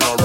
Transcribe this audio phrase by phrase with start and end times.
[0.00, 0.23] generation.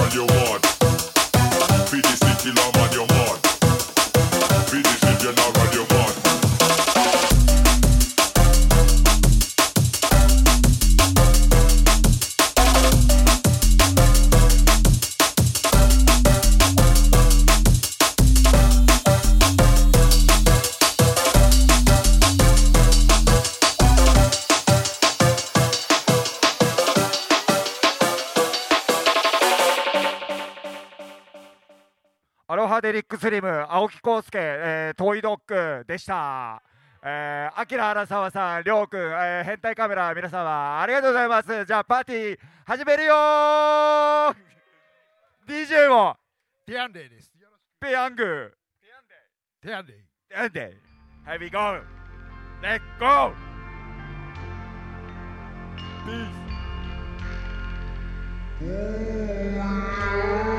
[33.72, 36.60] 青木康介、えー、トイドッグでした。
[37.04, 41.66] えー、アキラ荒沢さん、りょうくん、えー、変態カメラ、皆様ありがとうございます。
[41.66, 44.36] じゃあ、パーティー始めるよー
[45.46, 46.18] !DJ も、
[46.66, 47.32] ティアンデイです。
[47.80, 48.58] ペヤング、く。
[49.62, 49.96] ティアンデイ。
[50.30, 50.78] ペヤンデ、
[51.28, 51.84] Here we go!
[52.64, 53.34] Let's go!
[56.08, 56.50] Peace!「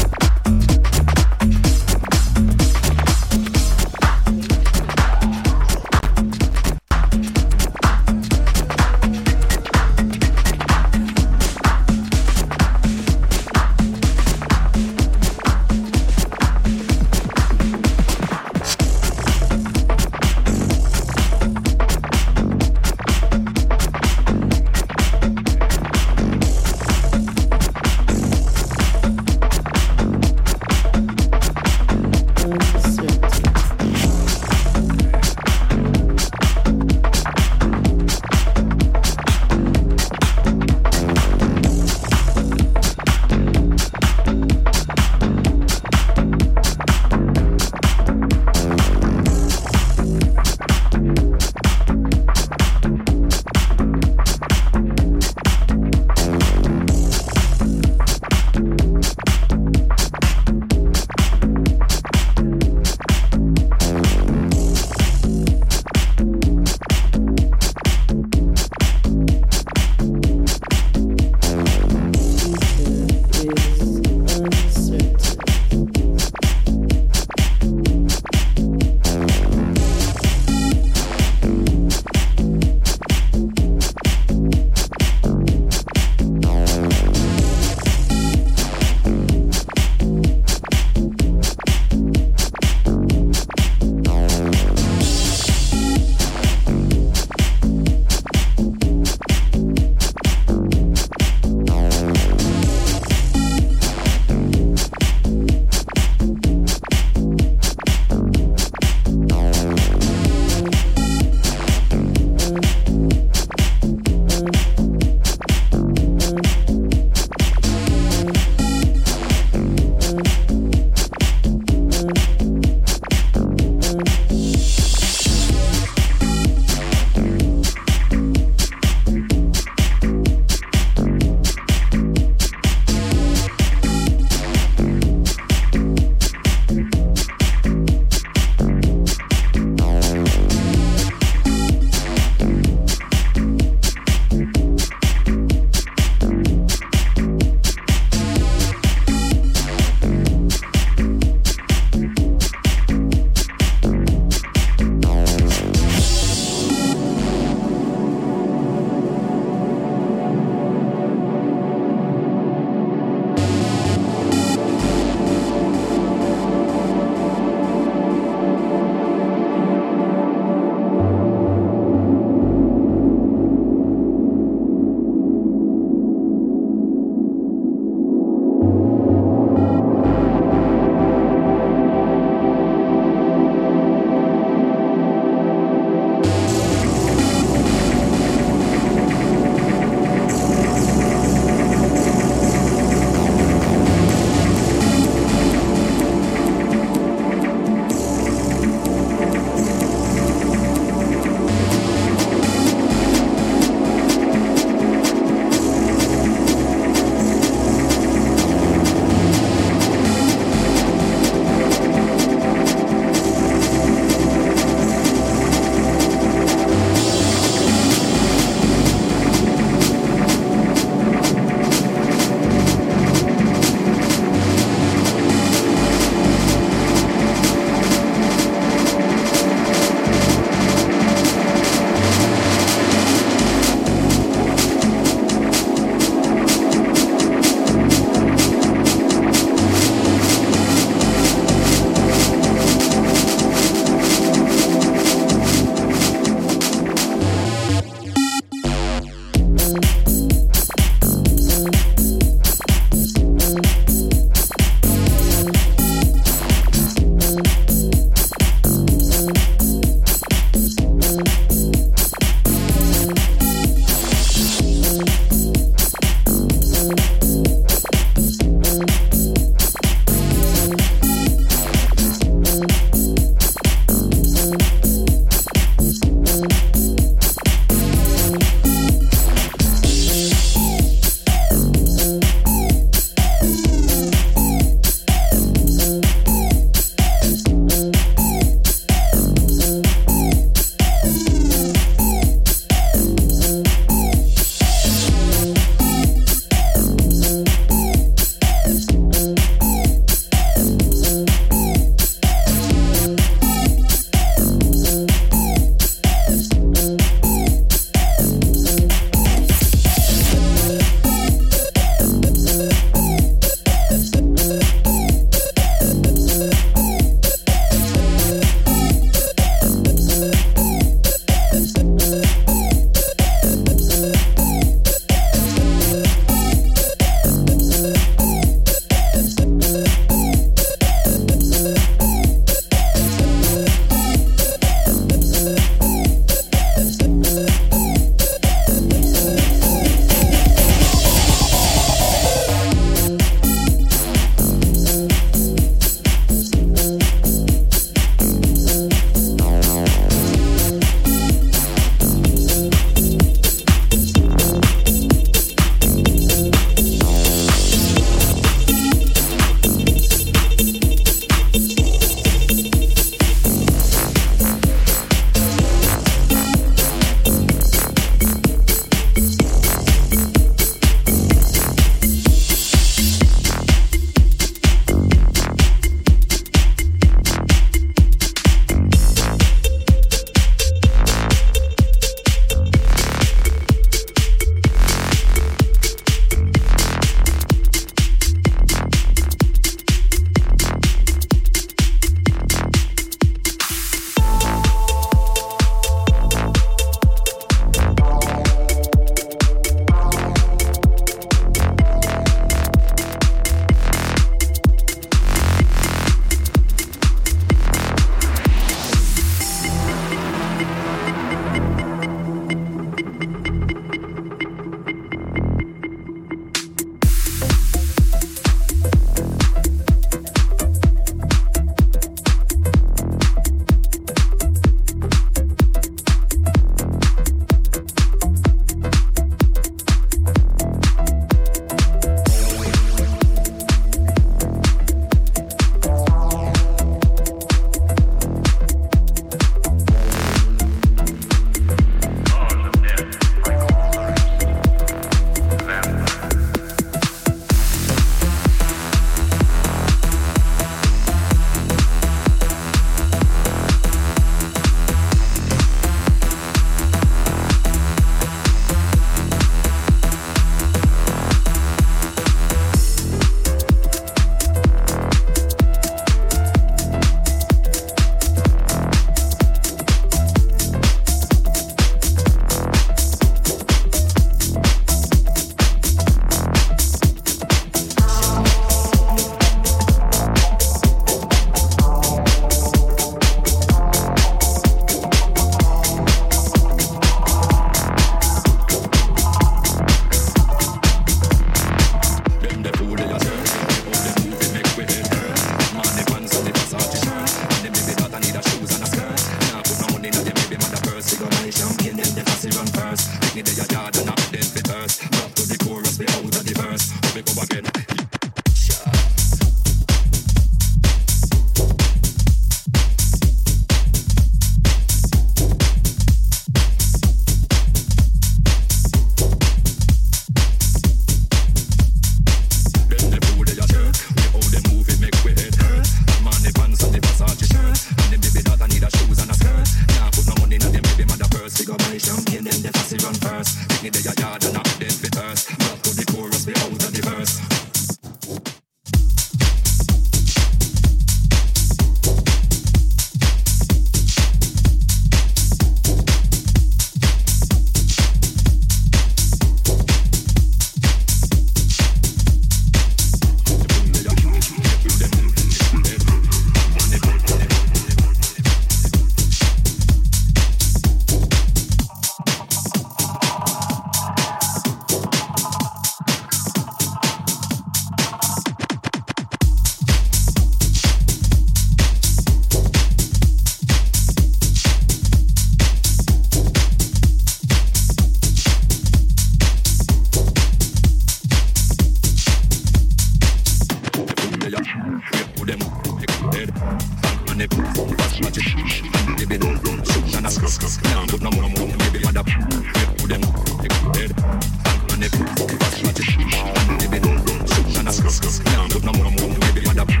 [598.73, 600.00] Look no more, no more, baby, Madam.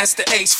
[0.00, 0.59] Master Ace.